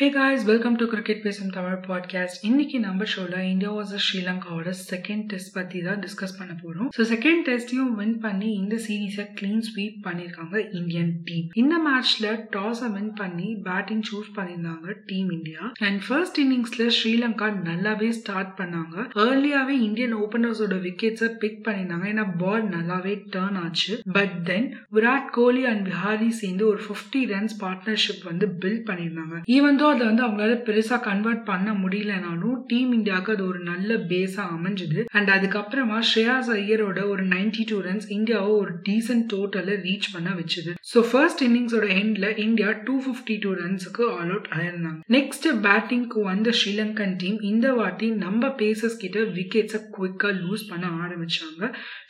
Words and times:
Hey 0.00 0.10
guys 0.10 0.44
welcome 0.44 0.74
to 0.74 0.84
cricket 0.86 1.22
பேசும் 1.22 1.50
Tamil 1.50 1.78
podcast 1.86 2.42
இன்னைக்கு 2.42 2.80
நம்ம 2.80 3.04
ஷோல 3.04 3.36
இந்தியா 3.44 3.70
வாஸ் 3.72 3.94
ஸ்ரீலங்காவோட 4.04 4.72
செகண்ட் 4.90 5.24
டெஸ்ட் 5.26 5.52
பத்தி 5.54 5.78
தான் 5.82 5.98
டிஸ்கஸ் 5.98 6.34
பண்ண 6.38 6.52
போறோம். 6.62 6.88
ஸோ 6.96 7.04
செகண்ட் 7.12 7.42
டெஸ்டையும் 7.46 7.90
வின் 8.00 8.18
பண்ணி 8.18 8.50
இந்த 8.52 8.76
சீரீஸை 8.76 9.24
கிளீன் 9.38 9.64
ஸ்வீப் 9.68 9.96
பண்ணியிருக்காங்க 10.04 10.74
இந்தியன் 10.74 11.10
டீம் 11.24 11.48
இந்த 11.54 11.78
மேட்ச்ல 11.86 12.28
டாஸை 12.56 12.90
வின் 12.92 13.10
பண்ணி 13.12 13.48
பேட்டிங் 13.62 14.04
சூஸ் 14.10 14.28
பண்ணியிருந்தாங்க 14.36 14.94
டீம் 15.06 15.30
இந்தியா 15.30 15.72
அண்ட் 15.78 16.00
ஃபர்ஸ்ட் 16.06 16.38
இன்னிங்ஸ்ல 16.40 16.86
ஸ்ரீலங்கா 16.98 17.48
நல்லாவே 17.70 18.08
ஸ்டார்ட் 18.08 18.54
பண்ணாங்க. 18.60 19.08
ஏர்லியாவே 19.24 19.76
இந்தியன் 19.88 20.16
ஓபனர்ஸோட 20.16 20.78
விக்கெட்ஸை 20.86 21.32
பிக் 21.44 21.60
பண்ணியிருந்தாங்க 21.68 22.08
ஏன்னா 22.12 22.28
பால் 22.38 22.68
நல்லாவே 22.68 23.16
டேர்ன் 23.36 23.60
ஆச்சு. 23.64 24.00
But 24.12 24.38
then 24.44 24.70
Virat 24.92 25.28
Kohli 25.30 25.64
and 25.64 25.84
Vihari 25.88 26.28
சேர்ந்து 26.28 26.66
ஒரு 26.66 26.82
ஃபிஃப்டி 26.86 27.24
ரன்ஸ் 27.34 27.58
பார்ட்னர்ஷிப் 27.66 28.24
வந்து 28.24 28.48
பில்ட் 28.62 28.88
பண்ணியிருந்தாங்க 28.92 29.44
ஈவன் 29.58 29.76
தோ 29.76 29.86
அதை 29.92 30.02
வந்து 30.06 30.24
அவங்களால 30.26 30.54
பெருசாக 30.68 31.00
கன்வெர்ட் 31.08 31.42
பண்ண 31.50 31.68
முடியலனாலும் 31.82 32.56
டீம் 32.70 32.92
இந்தியாவுக்கு 32.98 33.34
அது 33.34 33.44
ஒரு 33.46 33.60
நல்ல 33.70 33.96
பேஸாக 34.10 34.54
அமைஞ்சது. 34.56 35.00
அண்ட் 35.16 35.30
அதுக்கப்புறமா 35.36 35.98
ஸ்ரேயாஸ் 36.10 36.50
ஐயரோட 36.58 36.98
ஒரு 37.12 37.24
நைன்டி 37.34 37.64
டூ 37.70 37.78
ரன்ஸ் 37.88 38.08
இந்தியாவை 38.18 38.52
ஒரு 38.62 38.72
டீசென்ட் 38.88 39.26
டோட்டலை 39.34 39.76
ரீச் 39.86 40.08
பண்ண 40.14 40.30
வச்சுது. 40.40 40.72
ஸோ 40.92 41.00
ஃபர்ஸ்ட் 41.10 41.44
இன்னிங்ஸோட 41.48 41.86
எண்டில் 42.00 42.28
இந்தியா 42.46 42.70
டூ 42.86 42.96
ஃபிஃப்டி 43.06 43.36
டூ 43.44 43.52
ரன்ஸுக்கு 43.62 44.04
ஆல் 44.16 44.32
அவுட் 44.34 44.50
ஆயிருந்தாங்க 44.58 45.00
நெக்ஸ்ட் 45.16 45.48
பேட்டிங்க்கு 45.66 46.22
வந்த 46.30 46.52
ஸ்ரீலங்கன் 46.60 47.16
டீம் 47.22 47.38
இந்த 47.50 47.66
வாட்டி 47.80 48.08
நம்ம 48.24 48.52
பேசஸ் 48.62 49.00
கிட்ட 49.02 49.18
விக்கெட்ஸை 49.38 49.80
குவிக்கா 49.96 50.30
லூஸ் 50.42 50.68
பண்ண 50.70 50.86
ஆரம்பிச்சாங்க. 51.04 51.62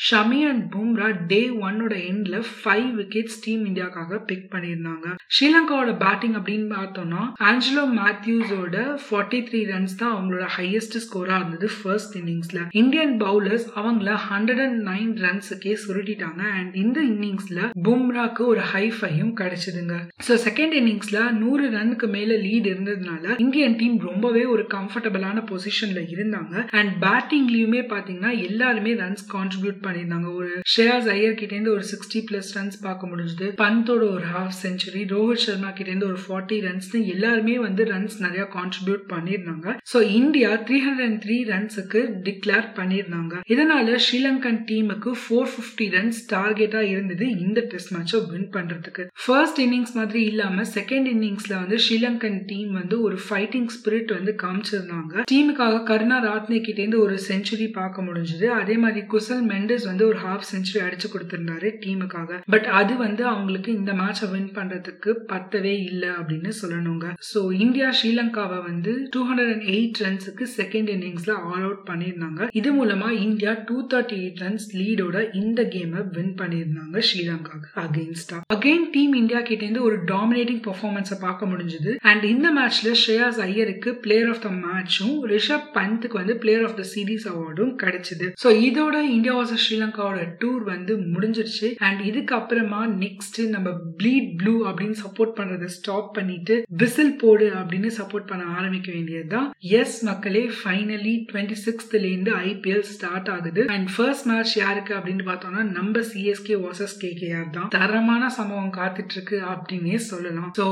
ஷமி 0.09 0.41
அண்ட் 0.51 0.65
பும்ரா 0.75 1.09
டே 1.33 1.41
ஒன்னோட 1.67 1.95
எண்ட்ல 2.11 2.37
ஃபைவ் 2.53 2.89
விக்கெட்ஸ் 3.01 3.41
டீம் 3.45 3.63
இந்தியாக்காக 3.71 4.21
பிக் 4.31 4.49
பண்ணியிருந்தாங்க. 4.55 5.07
ஸ்ரீலங்காவோட 5.35 5.93
பேட்டிங் 6.05 6.37
அப்படின்னு 6.39 6.69
பார்த்தோம்னா 6.77 7.23
ஆஞ்சலோ 7.69 7.83
மேத்யூஸோட 7.97 8.77
ஃபார்ட்டி 9.07 9.39
த்ரீ 9.47 9.59
ரன்ஸ் 9.71 9.95
தான் 10.01 10.13
அவங்களோட 10.15 10.45
ஹையஸ்ட் 10.55 10.95
ஸ்கோரா 11.05 11.35
இருந்தது 11.41 11.67
ஃபர்ஸ்ட் 11.79 12.15
இன்னிங்ஸ்ல 12.21 12.61
இந்தியன் 12.81 13.13
பவுலர்ஸ் 13.23 13.67
அவங்கள 13.81 14.13
ஹண்ட்ரட் 14.29 14.61
அண்ட் 14.67 14.79
நைன் 14.89 15.11
ரன்ஸுக்கே 15.25 15.75
சுருட்டிட்டாங்க. 15.83 16.43
அண்ட் 16.59 16.77
இந்த 16.83 16.99
இன்னிங்ஸ்ல 17.11 17.59
பும்ராக்கு 17.87 18.45
ஒரு 18.53 18.63
ஹை 18.71 18.85
ஃபையும் 18.99 19.33
கிடைச்சதுங்க. 19.41 19.97
ஸோ 20.29 20.37
செகண்ட் 20.47 20.77
இன்னிங்ஸ்ல 20.81 21.19
நூறு 21.43 21.67
ரன்னுக்கு 21.77 22.09
மேல 22.17 22.39
லீட் 22.47 22.69
இருந்ததுனால 22.73 23.37
இந்தியன் 23.47 23.77
டீம் 23.83 23.99
ரொம்பவே 24.09 24.45
ஒரு 24.55 24.65
கம்ஃபர்டபுளான 24.77 25.43
பொசிஷன்ல 25.51 26.03
இருந்தாங்க. 26.15 26.65
அண்ட் 26.81 26.95
பேட்டிங்லயுமே 27.05 27.83
பாத்தீங்கன்னா 27.93 28.33
எல்லாருமே 28.49 28.95
ரன்ஸ் 29.03 29.27
கான்ட்ரிபியூட் 29.35 29.85
பண்ணியிருந்தாங்க. 29.87 30.31
ஒரு 30.41 30.51
ஷேயாஸ் 30.77 31.11
ஐயர் 31.17 31.39
கிட்ட 31.43 31.55
இருந்து 31.59 31.75
ஒரு 31.77 31.87
சிக்ஸ்டி 31.93 32.23
பிளஸ் 32.31 32.55
ரன்ஸ் 32.59 32.81
பார்க்க 32.89 33.13
முடிஞ்சது. 33.13 33.49
பந்தோட 33.65 34.03
ஒரு 34.17 34.27
ஹாஃப் 34.37 34.59
செஞ்சுரி 34.65 35.05
ரோஹித் 35.15 35.47
சர்மா 35.47 35.73
கிட்ட 35.77 35.89
இருந்து 35.93 36.11
ஒரு 36.13 36.21
ஃபார்ட்டி 36.27 36.61
ரன்ஸ் 36.69 36.93
எல்லாருமே 37.17 37.57
வந்து 37.59 37.85
ரன்ஸ் 37.85 38.19
நிறைய 38.19 38.45
கான்ட்ரிபியூட் 38.57 39.05
பண்ணியிருந்தாங்க 39.13 39.77
so 39.93 40.01
India 40.13 40.51
three 40.67 40.79
hundred 40.87 41.07
and 41.07 41.21
three 41.25 41.37
ரன்ஸுக்கு 41.51 42.01
declare 42.27 42.69
பண்ணியிருந்தாங்க 42.79 43.35
இதனால 43.55 43.97
ஸ்ரீலங்கன் 44.07 44.61
டீமுக்கு 44.71 45.11
ஃபோர் 45.23 45.51
ஃபிஃப்டி 45.53 45.89
ரன்ஸ் 45.97 46.21
டார்கெட்டா 46.35 46.83
இருந்தது 46.93 47.27
இந்த 47.45 47.61
டெஸ்ட் 47.73 47.93
மேட்சை 47.95 48.21
வின் 48.31 48.51
பண்றதுக்கு. 48.57 49.05
ஃபர்ஸ்ட் 49.25 49.61
இன்னிங்ஸ் 49.65 49.95
மாதிரி 49.99 50.21
இல்லாம 50.25 50.65
செகண்ட் 50.77 51.09
இன்னிங்ஸ்ல 51.15 51.55
வந்து 51.63 51.79
ஸ்ரீலங்கன் 51.85 52.41
டீம் 52.51 52.73
வந்து 52.81 52.97
ஒரு 53.01 53.19
ஃபைட்டிங் 53.27 53.69
ஸ்பிரிட் 53.77 54.13
வந்து 54.17 54.33
காமிச்சிருந்தாங்க. 54.43 55.15
டீமுக்காக 55.33 55.83
கருணா 55.91 56.19
ராத்னே 56.27 56.61
கிட்ட 56.61 56.81
இருந்து 56.83 57.01
ஒரு 57.07 57.17
செஞ்சுரி 57.29 57.69
பார்க்க 57.73 58.07
முடிஞ்சது. 58.09 58.47
அதே 58.61 58.77
மாதிரி 58.77 59.01
குசல் 59.07 59.45
மெண்டஸ் 59.53 59.87
வந்து 59.91 60.05
ஒரு 60.07 60.19
ஹாஃப் 60.27 60.49
செஞ்சுரி 60.53 60.81
அடிச்சு 60.87 61.09
கொடுத்திருந்தாரு 61.15 61.71
டீமுக்காக 61.85 62.41
பட் 62.55 62.69
அது 62.81 62.93
வந்து 62.97 63.23
அவங்களுக்கு 63.33 63.71
இந்த 63.73 63.93
மேட்சை 64.03 64.29
வின் 64.31 64.53
பண்றதுக்கு 64.59 65.11
பத்தவே 65.33 65.75
இல்லை 65.91 66.11
அப்படின்னு 66.19 66.53
சொல்லணுங்க. 66.63 67.07
ஸோ 67.31 67.41
இந்தியா 67.65 67.89
ஸ்ரீலங்காவை 67.99 68.59
வந்து 68.69 68.93
டூ 69.15 69.21
ஹண்ட்ரட் 69.29 69.53
அண்ட் 69.55 69.67
எயிட் 69.75 70.01
ரன்ஸுக்கு 70.05 70.45
செகண்ட் 70.57 70.91
இன்னிங்ஸ்ல 70.95 71.33
ஆல் 71.49 71.65
அவுட் 71.67 71.85
பண்ணியிருந்தாங்க. 71.91 72.49
இது 72.61 72.71
மூலமா 72.79 73.09
India 73.27 73.53
two 73.69 73.77
thirty 73.93 74.17
eight 74.23 74.43
runs 74.45 74.67
லீடோட 74.81 75.17
இந்த 75.43 75.63
கேமை 75.75 76.03
வின் 76.17 76.35
பண்ணியிருந்தாங்க 76.41 77.03
ஸ்ரீலங்காவுக்கு 77.09 77.71
அகெயின்ஸ்டா 77.85 78.39
அகெயின் 78.57 78.87
டீம் 78.97 79.15
இந்தியா 79.23 79.41
கிட்ட 79.41 79.65
இருந்து 79.65 79.85
ஒரு 79.89 79.99
டாமினேட்டிங் 80.13 80.63
பெர்ஃபார்மன்ஸை 80.69 81.19
பார்க்க 81.27 81.51
முடிஞ்சது. 81.53 81.93
அண்ட் 82.11 82.25
இந்த 82.35 82.49
மேட்ச்ல 82.59 82.93
ஸ்ரேயாஸ் 83.03 83.41
ஐயருக்கு 83.49 83.93
பிளேயர் 84.07 84.31
ஆஃப் 84.35 84.43
த 84.47 84.53
மேட்சும் 84.67 85.17
ரிஷப் 85.35 85.69
பந்த்துக்கு 85.79 86.21
வந்து 86.21 86.37
பிளேயர் 86.45 86.67
ஆஃப் 86.69 86.79
த 86.81 86.87
சீரீஸ் 86.95 87.27
அவார்டும் 87.33 87.73
கிடைச்சது. 87.83 88.29
ஸோ 88.45 88.51
இதோட 88.69 88.97
இந்தியா 89.17 89.35
வாச 89.35 89.59
ஸ்ரீலங்காவோட 89.65 90.21
டூர் 90.43 90.63
வந்து 90.75 90.95
முடிஞ்சிருச்சு. 91.15 91.69
அண்ட் 91.89 92.01
இதுக்கப்புறமா 92.11 92.83
நெக்ஸ்ட் 93.05 93.41
நம்ம 93.55 93.69
ப்ளீட் 94.03 94.29
ப்ளூ 94.43 94.55
அப்படின்னு 94.69 94.97
சப்போர்ட் 95.05 95.37
பண்றதை 95.39 95.69
ஸ்டாப் 95.77 96.11
பண்ணிட்டு 96.17 96.55
விசில் 96.83 97.15
போடு 97.29 97.49
அப்படின்னு 97.61 97.91
சப்போர்ட் 98.01 98.29
பண்ண 98.33 98.45
ஆரம்பிக்க 98.59 98.89
வேண்டியது 98.97 99.31
தான் 99.37 99.49
எஸ் 99.81 99.97
மக்களே 100.11 100.45
ஃபைனலி 100.59 101.15
டுவெண்ட்டி 101.31 101.57
சிக்ஸ்த்ல 101.67 102.05
இருந்து 102.11 102.33
ஐபிஎல் 102.51 102.85
ஸ்டார்ட் 102.93 103.31
ஆகுது. 103.37 103.63
அண்ட் 103.75 103.89
ஃபர்ஸ்ட் 103.95 104.27
மேட்ச் 104.31 104.53
யாருக்கு 104.63 104.93
அப்படின்னு 104.99 105.25
பார்த்தோம்னா 105.31 105.63
நம்ம 105.79 106.03
சிஎஸ்கே 106.11 106.57
வர்சஸ் 106.65 106.95
கேகேஆர் 107.03 107.51
தான். 107.57 107.69
தரமான 107.77 108.29
சம்பவம் 108.37 108.73
காத்துட்டு 108.79 109.15
இருக்கு 109.17 109.39
அப்படின்னே 109.53 109.99
சொல்லலாம். 110.11 110.51
ஸோ 110.59 110.67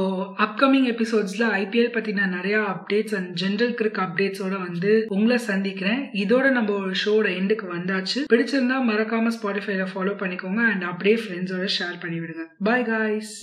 அப்கமிங் 0.46 0.88
எபிசோட்ஸ்ல 0.92 1.46
ஐபிஎல் 1.62 1.92
பத்தின 1.96 2.28
நிறைய 2.36 2.56
அப்டேட்ஸ் 2.74 3.16
அண்ட் 3.18 3.30
ஜென்ரல் 3.42 3.74
கிரிக் 3.80 4.00
அப்டேட்ஸோட 4.06 4.54
வந்து 4.66 4.92
உங்களை 5.16 5.38
சந்திக்கிறேன். 5.50 6.02
இதோட 6.24 6.46
நம்ம 6.58 6.72
ஒரு 6.84 6.94
ஷோட 7.04 7.26
எண்டுக்கு 7.40 7.68
வந்தாச்சு. 7.76 8.20
பிடிச்சிருந்தா 8.34 8.78
மறக்காம 8.90 9.34
ஸ்பாட்டிஃபைல 9.38 9.86
ஃபாலோ 9.92 10.14
பண்ணிக்கோங்க. 10.22 10.62
அண்ட் 10.72 10.86
அப்படியே 10.92 11.18
ஃப்ரெண்ட்ஸோட 11.24 11.68
ஷேர் 11.78 12.02
பண்ணி 12.04 12.20
விடுங்க 12.22 12.46
பாய் 12.68 12.88
காய்ஸ் 12.92 13.36